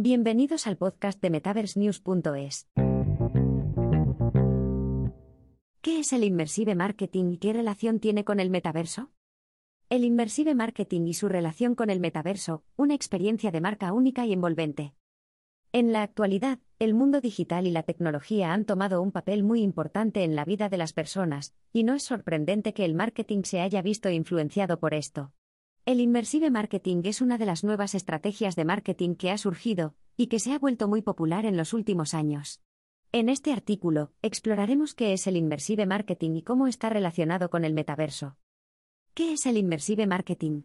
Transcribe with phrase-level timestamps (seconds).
[0.00, 2.68] Bienvenidos al podcast de MetaverseNews.es.
[5.80, 9.10] ¿Qué es el Immersive Marketing y qué relación tiene con el metaverso?
[9.90, 14.32] El Immersive Marketing y su relación con el metaverso, una experiencia de marca única y
[14.32, 14.94] envolvente.
[15.72, 20.22] En la actualidad, el mundo digital y la tecnología han tomado un papel muy importante
[20.22, 23.82] en la vida de las personas, y no es sorprendente que el marketing se haya
[23.82, 25.32] visto influenciado por esto.
[25.88, 30.26] El Immersive Marketing es una de las nuevas estrategias de marketing que ha surgido, y
[30.26, 32.60] que se ha vuelto muy popular en los últimos años.
[33.10, 37.72] En este artículo, exploraremos qué es el Immersive Marketing y cómo está relacionado con el
[37.72, 38.36] metaverso.
[39.14, 40.64] ¿Qué es el Immersive Marketing?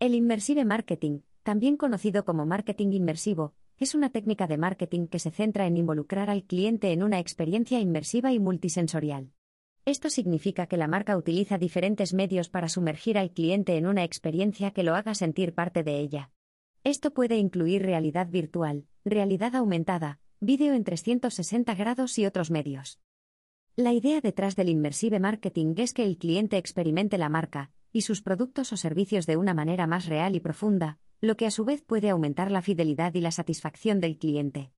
[0.00, 5.30] El Immersive Marketing, también conocido como marketing inmersivo, es una técnica de marketing que se
[5.30, 9.30] centra en involucrar al cliente en una experiencia inmersiva y multisensorial.
[9.84, 14.70] Esto significa que la marca utiliza diferentes medios para sumergir al cliente en una experiencia
[14.70, 16.30] que lo haga sentir parte de ella.
[16.84, 23.00] Esto puede incluir realidad virtual, realidad aumentada, vídeo en 360 grados y otros medios.
[23.74, 28.22] La idea detrás del inmersive marketing es que el cliente experimente la marca y sus
[28.22, 31.82] productos o servicios de una manera más real y profunda, lo que a su vez
[31.82, 34.70] puede aumentar la fidelidad y la satisfacción del cliente.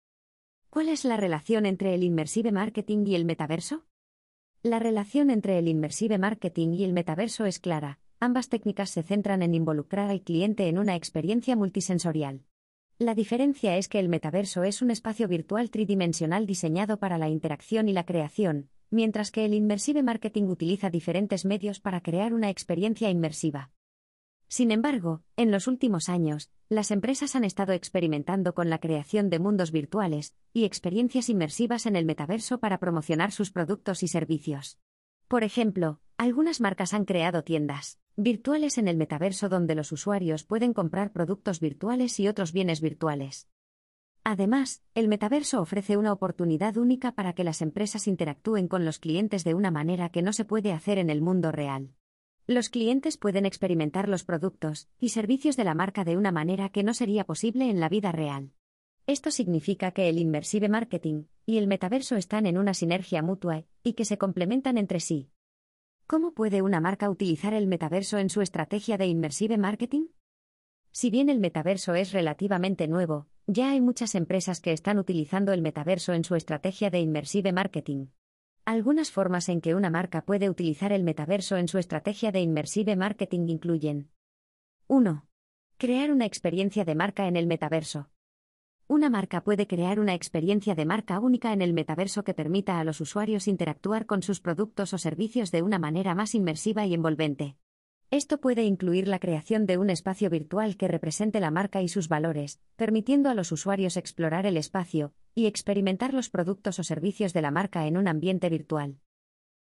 [0.70, 3.84] ¿Cuál es la relación entre el inmersive marketing y el metaverso?
[4.64, 9.42] La relación entre el inmersive marketing y el metaverso es clara, ambas técnicas se centran
[9.42, 12.44] en involucrar al cliente en una experiencia multisensorial.
[12.98, 17.90] La diferencia es que el metaverso es un espacio virtual tridimensional diseñado para la interacción
[17.90, 23.10] y la creación, mientras que el inmersive marketing utiliza diferentes medios para crear una experiencia
[23.10, 23.70] inmersiva.
[24.54, 29.40] Sin embargo, en los últimos años, las empresas han estado experimentando con la creación de
[29.40, 34.78] mundos virtuales y experiencias inmersivas en el metaverso para promocionar sus productos y servicios.
[35.26, 40.72] Por ejemplo, algunas marcas han creado tiendas virtuales en el metaverso donde los usuarios pueden
[40.72, 43.48] comprar productos virtuales y otros bienes virtuales.
[44.22, 49.42] Además, el metaverso ofrece una oportunidad única para que las empresas interactúen con los clientes
[49.42, 51.96] de una manera que no se puede hacer en el mundo real.
[52.46, 56.82] Los clientes pueden experimentar los productos y servicios de la marca de una manera que
[56.82, 58.52] no sería posible en la vida real.
[59.06, 63.94] Esto significa que el inmersive marketing y el metaverso están en una sinergia mutua y
[63.94, 65.30] que se complementan entre sí.
[66.06, 70.08] ¿Cómo puede una marca utilizar el metaverso en su estrategia de inmersive marketing?
[70.92, 75.62] Si bien el metaverso es relativamente nuevo, ya hay muchas empresas que están utilizando el
[75.62, 78.08] metaverso en su estrategia de inmersive marketing.
[78.66, 82.96] Algunas formas en que una marca puede utilizar el metaverso en su estrategia de inmersive
[82.96, 84.08] marketing incluyen
[84.86, 85.26] 1.
[85.76, 88.08] Crear una experiencia de marca en el metaverso.
[88.86, 92.84] Una marca puede crear una experiencia de marca única en el metaverso que permita a
[92.84, 97.58] los usuarios interactuar con sus productos o servicios de una manera más inmersiva y envolvente.
[98.10, 102.08] Esto puede incluir la creación de un espacio virtual que represente la marca y sus
[102.08, 107.42] valores, permitiendo a los usuarios explorar el espacio y experimentar los productos o servicios de
[107.42, 108.98] la marca en un ambiente virtual.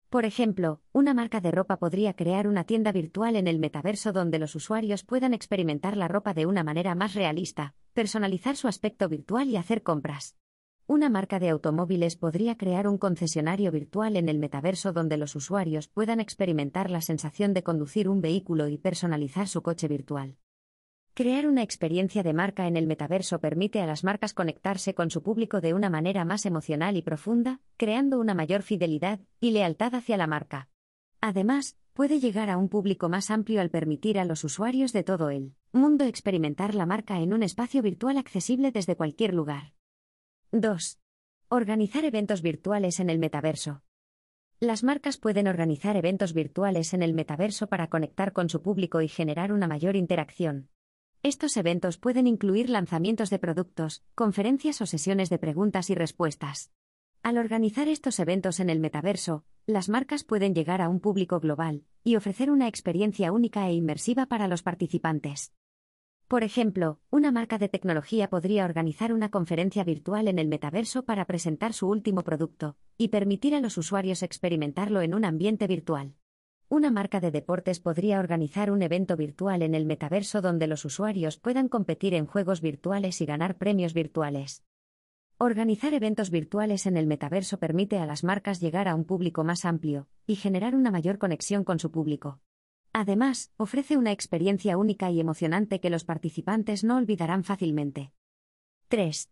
[0.09, 4.39] Por ejemplo, una marca de ropa podría crear una tienda virtual en el metaverso donde
[4.39, 9.49] los usuarios puedan experimentar la ropa de una manera más realista, personalizar su aspecto virtual
[9.49, 10.37] y hacer compras.
[10.85, 15.89] Una marca de automóviles podría crear un concesionario virtual en el metaverso donde los usuarios
[15.89, 20.37] puedan experimentar la sensación de conducir un vehículo y personalizar su coche virtual.
[21.17, 25.23] Crear una experiencia de marca en el metaverso permite a las marcas conectarse con su
[25.23, 30.15] público de una manera más emocional y profunda, creando una mayor fidelidad y lealtad hacia
[30.15, 30.69] la marca.
[31.19, 35.31] Además, puede llegar a un público más amplio al permitir a los usuarios de todo
[35.31, 39.73] el mundo experimentar la marca en un espacio virtual accesible desde cualquier lugar.
[40.51, 40.99] 2.
[41.49, 43.81] Organizar eventos virtuales en el metaverso.
[44.59, 49.07] Las marcas pueden organizar eventos virtuales en el metaverso para conectar con su público y
[49.07, 50.69] generar una mayor interacción.
[51.23, 56.71] Estos eventos pueden incluir lanzamientos de productos, conferencias o sesiones de preguntas y respuestas.
[57.23, 61.83] Al organizar estos eventos en el metaverso, las marcas pueden llegar a un público global
[62.03, 65.53] y ofrecer una experiencia única e inmersiva para los participantes.
[66.27, 71.25] Por ejemplo, una marca de tecnología podría organizar una conferencia virtual en el metaverso para
[71.25, 76.15] presentar su último producto y permitir a los usuarios experimentarlo en un ambiente virtual.
[76.69, 81.37] Una marca de deportes podría organizar un evento virtual en el metaverso donde los usuarios
[81.37, 84.65] puedan competir en juegos virtuales y ganar premios virtuales.
[85.37, 89.63] Organizar eventos virtuales en el metaverso permite a las marcas llegar a un público más
[89.63, 92.41] amplio y generar una mayor conexión con su público.
[92.91, 98.11] Además, ofrece una experiencia única y emocionante que los participantes no olvidarán fácilmente.
[98.89, 99.31] 3.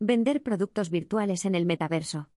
[0.00, 2.28] Vender productos virtuales en el metaverso.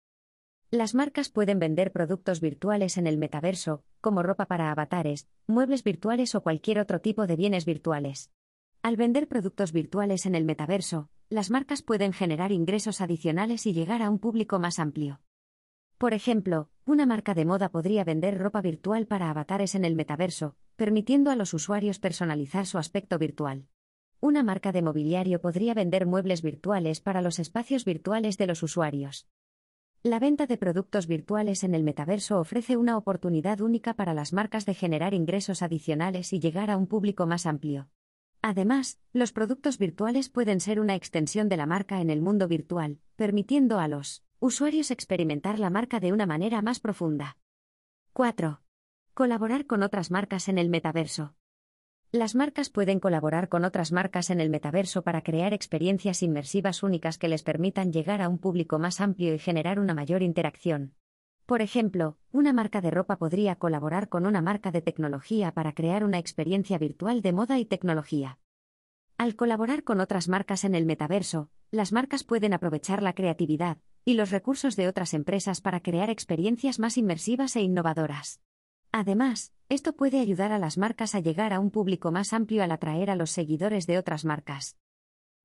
[0.69, 6.35] Las marcas pueden vender productos virtuales en el metaverso, como ropa para avatares, muebles virtuales
[6.35, 8.31] o cualquier otro tipo de bienes virtuales.
[8.81, 14.01] Al vender productos virtuales en el metaverso, las marcas pueden generar ingresos adicionales y llegar
[14.01, 15.21] a un público más amplio.
[15.97, 20.57] Por ejemplo, una marca de moda podría vender ropa virtual para avatares en el metaverso,
[20.75, 23.69] permitiendo a los usuarios personalizar su aspecto virtual.
[24.19, 29.29] Una marca de mobiliario podría vender muebles virtuales para los espacios virtuales de los usuarios.
[30.03, 34.65] La venta de productos virtuales en el metaverso ofrece una oportunidad única para las marcas
[34.65, 37.89] de generar ingresos adicionales y llegar a un público más amplio.
[38.41, 42.99] Además, los productos virtuales pueden ser una extensión de la marca en el mundo virtual,
[43.15, 47.37] permitiendo a los usuarios experimentar la marca de una manera más profunda.
[48.13, 48.61] 4.
[49.15, 51.36] Colaborar con otras marcas en el metaverso.
[52.13, 57.17] Las marcas pueden colaborar con otras marcas en el metaverso para crear experiencias inmersivas únicas
[57.17, 60.93] que les permitan llegar a un público más amplio y generar una mayor interacción.
[61.45, 66.05] Por ejemplo, una marca de ropa podría colaborar con una marca de tecnología para crear
[66.05, 68.39] una experiencia virtual de moda y tecnología.
[69.17, 74.13] Al colaborar con otras marcas en el metaverso, las marcas pueden aprovechar la creatividad y
[74.13, 78.39] los recursos de otras empresas para crear experiencias más inmersivas e innovadoras.
[78.91, 82.71] Además, esto puede ayudar a las marcas a llegar a un público más amplio al
[82.71, 84.77] atraer a los seguidores de otras marcas.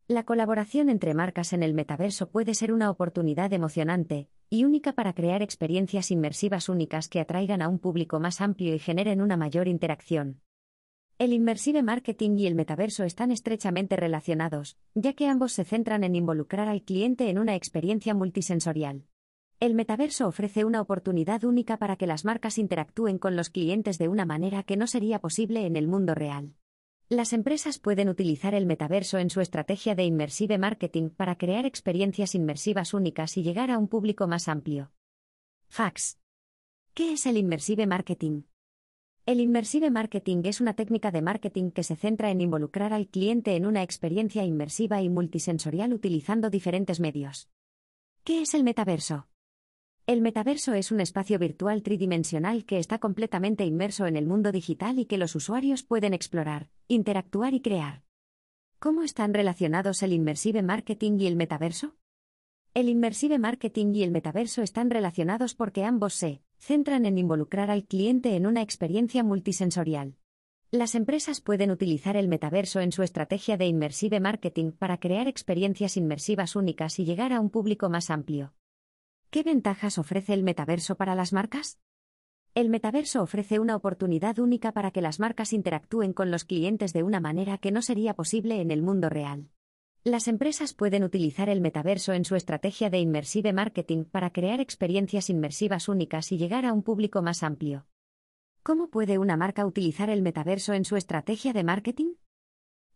[0.09, 5.15] La colaboración entre marcas en el metaverso puede ser una oportunidad emocionante y única para
[5.15, 9.69] crear experiencias inmersivas únicas que atraigan a un público más amplio y generen una mayor
[9.69, 10.41] interacción.
[11.19, 16.17] El inmersive marketing y el metaverso están estrechamente relacionados, ya que ambos se centran en
[16.17, 19.07] involucrar al cliente en una experiencia multisensorial.
[19.63, 24.09] El metaverso ofrece una oportunidad única para que las marcas interactúen con los clientes de
[24.09, 26.57] una manera que no sería posible en el mundo real.
[27.09, 32.35] Las empresas pueden utilizar el metaverso en su estrategia de inmersive marketing para crear experiencias
[32.35, 34.91] inmersivas únicas y llegar a un público más amplio.
[35.69, 36.19] Fax.
[36.93, 38.43] ¿Qué es el inmersive marketing?
[39.27, 43.55] El inmersive marketing es una técnica de marketing que se centra en involucrar al cliente
[43.55, 47.49] en una experiencia inmersiva y multisensorial utilizando diferentes medios.
[48.25, 49.29] ¿Qué es el metaverso?
[50.05, 54.99] El metaverso es un espacio virtual tridimensional que está completamente inmerso en el mundo digital
[54.99, 58.03] y que los usuarios pueden explorar, interactuar y crear.
[58.81, 61.95] ¿Cómo están relacionados el inmersive marketing y el metaverso?
[62.75, 67.85] El inmersive marketing y el metaverso están relacionados porque ambos se centran en involucrar al
[67.85, 70.17] cliente en una experiencia multisensorial.
[70.73, 75.97] Las empresas pueden utilizar el metaverso en su estrategia de inmersive marketing para crear experiencias
[75.97, 78.53] inmersivas únicas y llegar a un público más amplio.
[79.33, 81.79] ¿Qué ventajas ofrece el metaverso para las marcas?
[82.55, 87.03] El metaverso ofrece una oportunidad única para que las marcas interactúen con los clientes de
[87.03, 89.49] una manera que no sería posible en el mundo real.
[90.05, 95.31] Las empresas pueden utilizar el metaverso en su estrategia de inmersive marketing para crear experiencias
[95.31, 97.87] inmersivas únicas y llegar a un público más amplio.
[98.63, 102.17] ¿Cómo puede una marca utilizar el metaverso en su estrategia de marketing?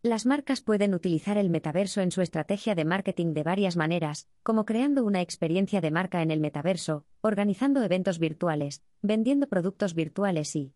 [0.06, 4.64] Las marcas pueden utilizar el metaverso en su estrategia de marketing de varias maneras, como
[4.64, 10.74] creando una experiencia de marca en el metaverso, organizando eventos virtuales, vendiendo productos virtuales y